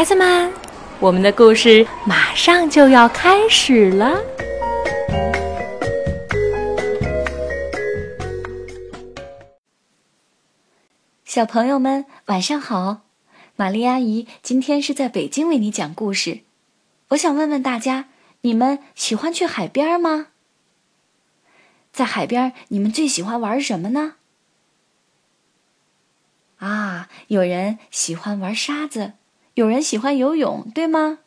[0.00, 0.50] 孩子们，
[0.98, 4.18] 我们的故事马上就要开始了。
[11.26, 13.02] 小朋友们，晚上好！
[13.56, 16.40] 玛丽阿姨今天是在北京为你讲故事。
[17.08, 18.08] 我想问问大家，
[18.40, 20.28] 你们喜欢去海边吗？
[21.92, 24.14] 在海边，你们最喜欢玩什么呢？
[26.56, 29.12] 啊，有人喜欢玩沙子，
[29.54, 31.18] 有人喜欢游泳，对吗？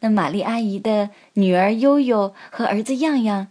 [0.00, 3.48] 那玛丽阿姨的女儿悠悠和儿子样样，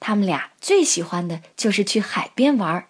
[0.00, 2.86] 他们俩最喜欢的就是去海边玩。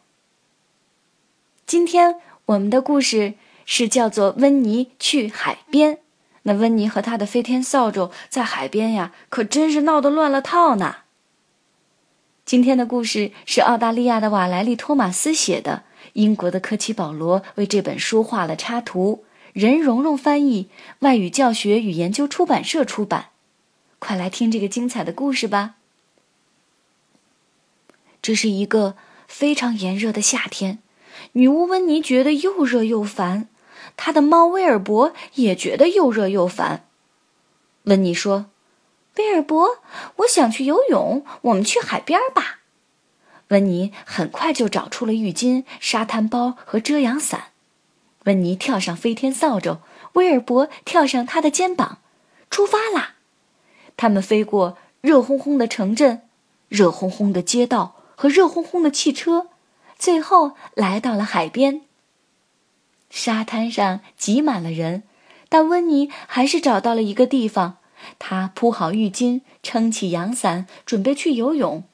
[1.66, 2.16] 今天
[2.46, 5.96] 我们的故事是叫做《温妮去海边》。
[6.44, 10.96] 那温妮和他的飞天扫帚在海边呀，可真是闹得乱了套呢。
[12.46, 15.82] 今天的故事是澳大利亚的瓦莱丽·托马斯写的，
[16.14, 20.68] 英国的科奇·保罗为这本书画了插图，任蓉蓉翻译，
[21.00, 23.30] 外语教学与研究出版社出版。
[23.98, 25.74] 快来听这个精彩的故事吧！
[28.22, 30.78] 这是一个非常炎热的夏天。
[31.32, 33.48] 女巫温妮觉得又热又烦，
[33.96, 36.86] 她的猫威尔伯也觉得又热又烦。
[37.84, 38.46] 温妮说
[39.16, 39.78] ：“威尔伯，
[40.16, 42.60] 我想去游泳，我们去海边吧。”
[43.48, 47.49] 温妮很快就找出了浴巾、沙滩包和遮阳伞。
[48.24, 49.78] 温妮跳上飞天扫帚，
[50.12, 51.98] 威尔伯跳上他的肩膀，
[52.50, 53.14] 出发啦！
[53.96, 56.28] 他们飞过热烘烘的城镇、
[56.68, 59.48] 热烘烘的街道和热烘烘的汽车。
[59.98, 61.82] 最后来到了海边。
[63.10, 65.02] 沙滩上挤满了人，
[65.48, 67.78] 但温妮还是找到了一个地方。
[68.18, 71.84] 她铺好浴巾，撑起阳伞，准备去游泳。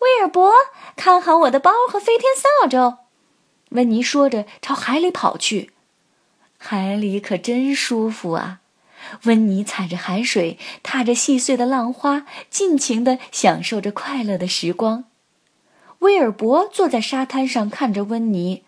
[0.00, 0.52] 威尔伯，
[0.96, 3.07] 看好我的包和飞天扫帚。
[3.70, 5.70] 温妮说着，朝海里跑去。
[6.56, 8.60] 海里可真舒服啊！
[9.24, 15.04] 温妮踩着海水，踏着细碎的浪花，尽情地享受着快乐的时光。
[16.00, 18.64] 威尔伯坐在沙滩上看着温妮，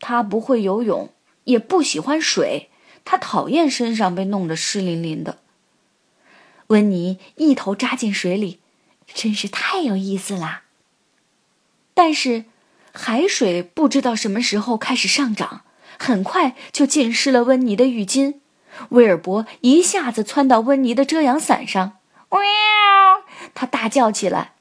[0.00, 1.12] 他不会游泳，
[1.44, 2.70] 也不喜欢水，
[3.04, 5.38] 他讨厌身上被弄得湿淋淋的。
[6.68, 8.60] 温妮一头扎进水里，
[9.12, 10.62] 真是太有意思啦。
[11.94, 12.44] 但是，
[12.98, 15.60] 海水不知道什么时候开始上涨，
[15.98, 18.36] 很快就浸湿了温妮的浴巾。
[18.90, 21.98] 威尔伯一下子窜到温妮的遮阳伞上，
[22.30, 22.40] 喵！
[23.54, 24.54] 他大叫起来。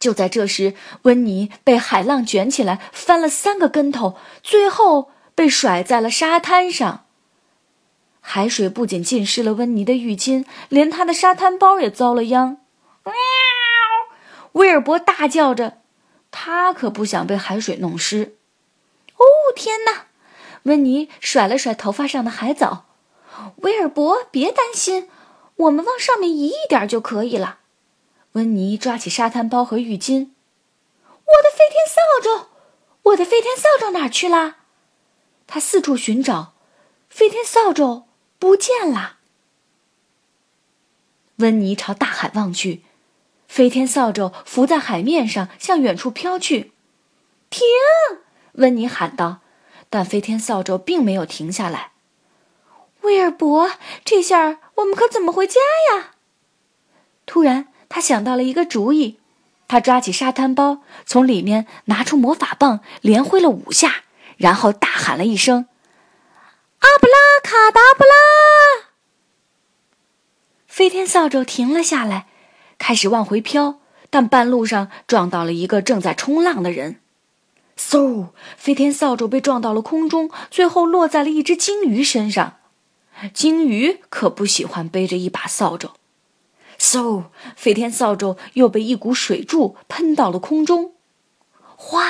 [0.00, 7.06] 就在这时，温妮被海浪卷起来，翻了三个跟头，最后被甩在了沙滩上。
[8.20, 12.58] 海水不仅浸湿了温妮的浴巾，连他的沙滩包也遭了殃。
[13.04, 13.14] 喵！
[14.52, 15.78] 威尔伯大叫着，
[16.36, 18.34] 他可不想被海水弄湿。
[19.16, 19.24] 哦，
[19.54, 20.06] 天哪！
[20.64, 22.86] 温妮甩了甩头发上的海藻。
[23.58, 25.08] 威尔伯，别担心，
[25.54, 27.60] 我们往上面移一点就可以了。
[28.32, 30.30] 温妮抓起沙滩包和浴巾，
[31.04, 32.48] 我的飞天扫帚，
[33.04, 34.56] 我的飞天扫帚哪儿去了？
[35.46, 36.54] 他四处寻找，
[37.08, 38.06] 飞天扫帚
[38.40, 39.18] 不见了。
[41.36, 42.82] 温妮朝大海望去，
[43.54, 46.72] 飞天扫帚浮在海面上，向远处飘去。
[47.50, 47.62] 停！
[48.54, 49.42] 温妮喊道，
[49.88, 51.92] 但飞天扫帚并没有停下来。
[53.02, 53.70] 威尔伯，
[54.04, 55.60] 这下我们可怎么回家
[55.92, 56.14] 呀？
[57.26, 57.68] 突然。
[57.88, 59.20] 他想到了一个主意，
[59.68, 64.02] 他抓起沙滩包，从里面拿出魔法棒，连挥了五下，
[64.36, 65.68] 然后大喊了一声
[66.82, 68.88] ：“阿布拉卡达布拉！”
[70.66, 72.26] 飞天扫帚停了下来，
[72.86, 73.80] 开始往回飘，
[74.10, 77.00] 但半路上撞到了一个正在冲浪的人，
[77.78, 78.26] 嗖！
[78.58, 82.58] 飞天扫帚被撞到了空中，最后落在了一只鲸鱼身上。
[83.32, 85.92] 鲸鱼可不喜欢背着一把扫帚。
[86.78, 87.24] 嗖！
[87.56, 90.92] 飞天扫帚又被一股水柱喷到了空中。
[91.76, 92.04] 哗！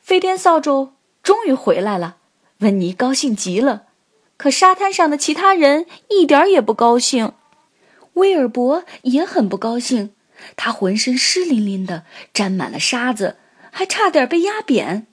[0.00, 0.92] 飞天扫帚
[1.24, 2.18] 终于回来了。
[2.58, 3.86] 温妮高兴极了，
[4.36, 7.32] 可沙滩上的其他人一点也不高兴。
[8.14, 10.14] 威尔伯也很不高兴，
[10.56, 13.36] 他浑身湿淋淋的，沾满了沙子，
[13.70, 15.06] 还差点被压扁。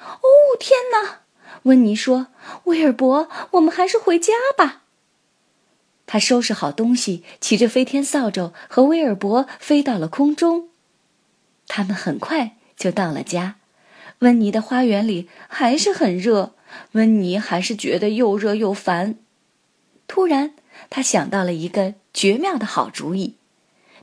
[0.00, 1.20] 哦，天哪！
[1.64, 2.28] 温妮说
[2.64, 4.82] ：“威尔伯，我们还是回家吧。”
[6.06, 10.68] 他收拾好东西，骑着飞天扫帚和威尔伯飞到了空中。
[11.66, 13.56] 他们很快就到了家。
[14.20, 16.54] 温妮的花园里还是很热，
[16.92, 19.16] 温妮还是觉得又热又烦。
[20.06, 20.54] 突然，
[20.90, 23.36] 他想到了一个绝妙的好主意。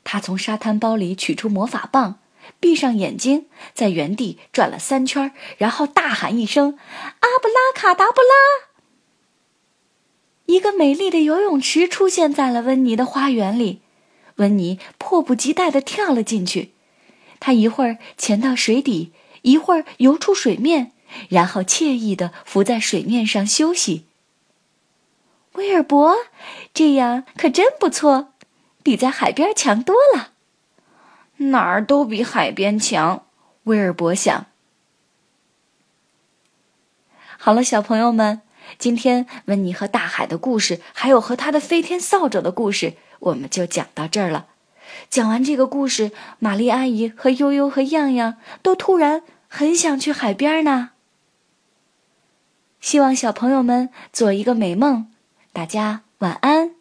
[0.04, 2.20] 他从沙滩包里取出魔法棒，
[2.60, 6.78] 闭上眼睛，在原地转了三圈，然后大喊一声
[7.20, 8.68] ：“阿布拉卡达布拉！”
[10.46, 13.82] 一个美丽的游泳池出现在了温妮的花园里。
[14.36, 16.74] 温妮迫不及待地跳了进去，
[17.40, 19.12] 他一会儿潜到水底，
[19.44, 20.92] 一会儿游出水面，
[21.30, 24.06] 然后惬意地浮在水面上休息。
[25.56, 26.16] 威尔伯，
[26.74, 28.34] 这样可真不错，
[28.84, 30.32] 比在海边强多了。
[31.38, 33.26] 哪儿都比海边强，
[33.64, 34.46] 威尔伯想。
[37.38, 38.42] 好了，小朋友们，
[38.78, 44.48] 今天温妮和大海的故事，还有和他的飞天扫帚的故事，我们就讲到这儿了。
[45.10, 50.92] 讲完这个故事，玛丽阿姨和悠悠和样样都突然很想去海边呢。
[52.82, 55.12] 希望小朋友们做一个美梦。
[55.56, 56.75] 大家晚安。